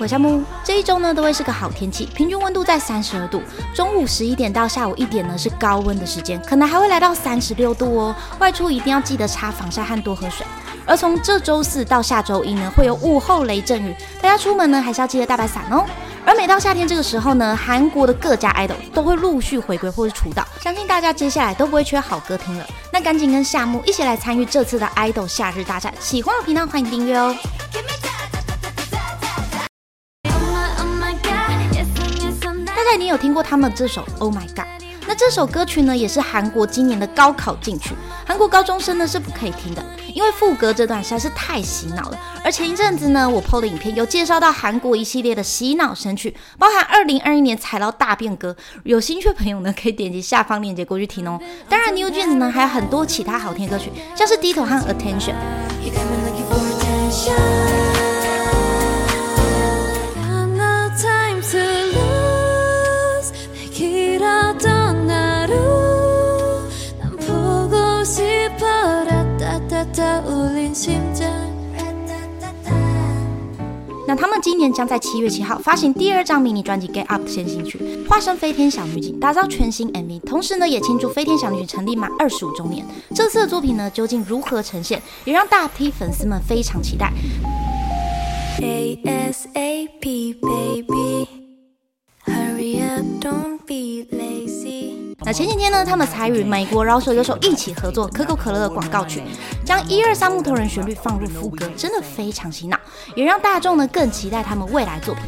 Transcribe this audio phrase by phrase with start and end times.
[0.00, 0.42] 我夏木。
[0.64, 3.42] 这一周呢都会是个好天气，平均温度在三十二度。
[3.74, 8.16] 中午十一点到下午一点呢是高温的时间，可能还会来到三十六度哦。
[8.38, 10.46] 外出一定要记得擦防晒和多喝水。
[10.86, 15.84] 而从这周四到下周一呢，会有午后雷阵雨，大家出门呢还是要记得带把伞哦。
[16.24, 22.66] 而每到夏天这个时候呢，韩国的各家 idol 都会陆续回归或是出道，相信大家接下来都不会缺好歌听了。
[22.90, 27.36] 那赶紧跟夏木一起来参与这次的 idol 夏日大战，喜欢我频道欢迎订阅哦。
[32.96, 34.66] 你有听过他们这首 Oh My God。
[35.06, 42.18] 那这首歌曲呢，也是韩国今年的高考禁曲，韩国高中生呢是不可以听的，因为副歌这段实在是太洗脑了。
[42.44, 51.40] 而前一阵子呢，我 PO 的影片有介绍到韩国一系列的洗脑神曲，包含二零二一年踩到大变歌，有兴趣的朋友呢可以点击下方链接过去听哦。
[51.68, 55.34] 当然 New Jeans 呢还有很多其他好听歌曲，像是低头和 Attention。
[74.06, 77.78] 那他们今年将在七月七号发行第二张迷你专辑《Get Up》先行曲，
[78.08, 82.84] 化身飞天小女警，打造全新 MV，同时呢也庆祝飞天小女警成立满二十五周年。
[83.14, 87.12] 这次的作品呢究竟如何呈现，也让大批粉丝们非常期待。
[88.60, 90.99] ASAP baby
[95.32, 99.22] 前几天呢，他们才与美国饶舌歌手一起合作可口可乐的广告曲，
[99.64, 102.76] 将一二三木头人旋律放入副歌，真的非常洗脑，
[103.14, 105.24] 也让大众呢更期待他们未来作品。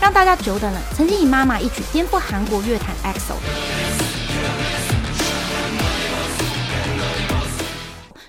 [0.00, 4.01] 让大家久等了，曾经以妈妈一曲颠覆韩国乐坛 EXO。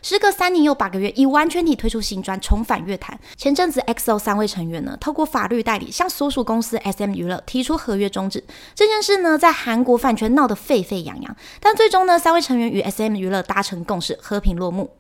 [0.04, 3.18] 时隔三年又八个月，以完全体推出新专，重返乐坛。
[3.38, 8.44] 前阵子，XO 三位成员呢，透过法律代理向所属公司 SM 娱乐提出合约终止。
[8.76, 11.36] 这件事呢，在韩国饭圈闹得沸沸扬扬。
[11.62, 14.92] 但最终呢，三位成员与 SM 娱乐达成共识，和平落幕。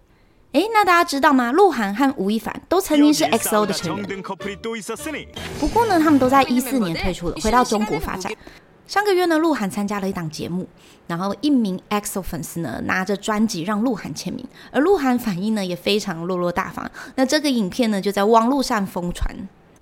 [0.54, 1.52] 诶，那大家知道吗？
[1.52, 4.24] 鹿晗和吴亦凡都曾经是 XO 的成员，
[5.60, 8.32] 不过呢，他们都在一四年退出了，回到中国发展。
[8.86, 10.68] 上个月呢，鹿晗参加了一档节目，
[11.08, 16.90] 然后一名 EXO 粉丝呢拿着专辑让鹿晗签名，而鹿晗反应呢也非常落落大方。
[17.16, 19.36] 那这个影片呢就在网络上疯传。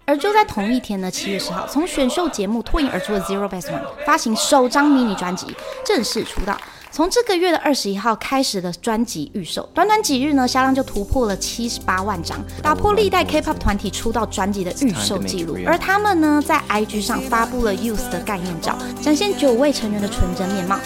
[0.05, 5.47] 而就在同一天呢，七月十号，从选秀节目脱颖而出的 Zero Best One 发行首张迷你专辑，
[5.85, 6.59] 正式出道。
[6.91, 15.57] 从这个月的二十一号开始的专辑预售，短短几日呢，销量就突破了七十八万张，打破历代 K-pop 团体出道专辑的预售记录。
[15.65, 20.77] 而他们呢，在 IG 上发布了 Youth 的概念照，展现九位成员的纯真面貌。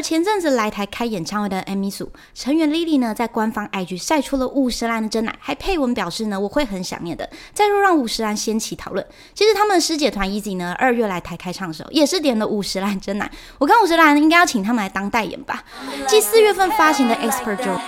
[0.00, 7.28] 前阵子来台开演唱会的 m i s u 成员 Lily 呢，在官方 IG 晒出了五十岚的真奶，还配文表示呢，我会很想念的。
[7.52, 9.06] 再入让五十岚掀起讨论。
[9.34, 13.30] 其实他们的师姐团 Easy 呢，二月来台开唱的时候，也是点了五十岚真奶。
[13.58, 15.62] 我看五十岚应该要请他们来当代言吧。
[16.06, 17.78] 继四月份发行的 Expert Joe。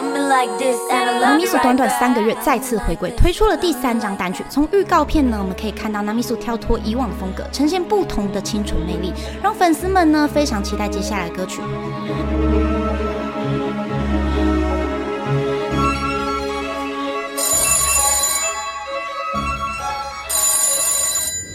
[0.00, 4.42] Namisu 短短三个月再次回归，推出了第三张单曲。
[4.48, 9.12] 从预告片呢，我们可以看到 Namisu 跳脱以往的风格，呈现不同的清纯魅力，
[9.42, 11.60] 让粉丝们呢非常期待接下来的歌曲。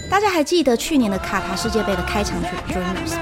[0.09, 3.13] 大家还记得去年的卡塔世界杯的开场曲《Dreamers》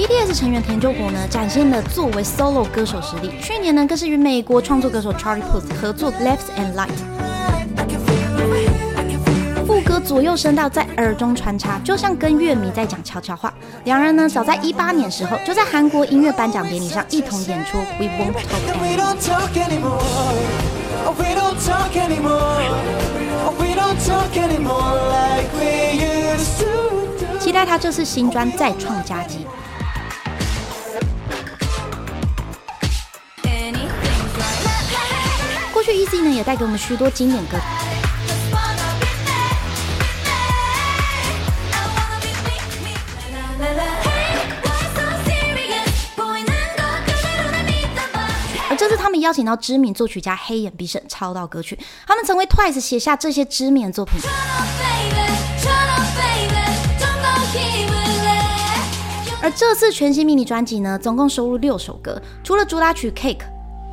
[0.00, 3.32] ？BTS 成员田柾国呢，展现了作为 solo 歌手实力。
[3.42, 6.88] 去年呢，更是与美国创作歌手 Charlie Puth 合作《Left and Right》，
[9.66, 13.52] 副歌左右声道在耳中穿插，就像跟乐迷在讲悄悄话。
[13.84, 18.32] 两人呢，早在一八年时候，就在韩国音乐颁奖典礼上一同演出《We Won't
[19.20, 20.00] Talk Anymore》。
[27.38, 29.46] 期待他这次新专再创佳绩。
[36.10, 37.62] 过去 Easy 呢也带给我们许多经典歌曲，
[48.68, 54.20] 而这次他们邀请到知名作曲家黑眼必胜抄到歌曲，他们曾为 Twice 写下这些知名的作品。
[59.42, 63.38] 而这次全新迷你专辑呢，总共收录六首歌，除了主打曲《Cake》。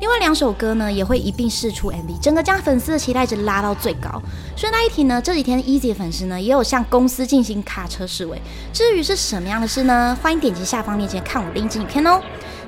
[0.00, 4.22] 另外两首歌呢也会一并试出 MV，整个将粉丝的期待值拉到最高。
[4.56, 8.40] 顺带一提呢，这几天 Easy 粉丝呢也有向公司进行卡车示威。
[8.72, 10.16] 至于是什么样的事呢？
[10.22, 12.20] 欢迎点击下方链接看我另一支影片哦。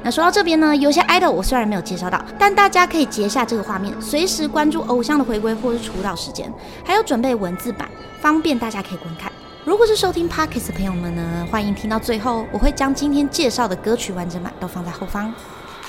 [0.03, 6.53] 那说到这边呢，有些 idol 我虽然没有介绍到，但大家可以截下这个画面，随时关注偶像的回归或是出道时间，
[6.85, 7.89] 还有准备文字版，
[8.21, 9.31] 方便大家可以观看。
[9.65, 15.33] 如果是收听 Pockets 的朋友们呢，欢迎听到最后，我会将今天介绍的歌曲完整版都放在后方。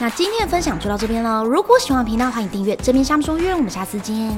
[0.01, 1.44] 那今天的分享就到这边了。
[1.44, 2.75] 如果喜欢频道，欢迎订阅。
[2.77, 4.36] 这边项目说约，我们下次见。